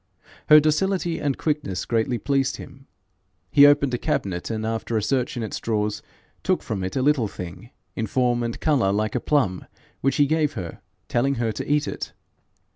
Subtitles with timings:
[0.49, 2.87] Her docility and quickness greatly pleased him.
[3.51, 6.01] He opened a cabinet, and after a search in its drawers,
[6.41, 9.65] took from it a little thing, in form and colour like a plum,
[10.01, 12.13] which he gave her, telling her to eat it.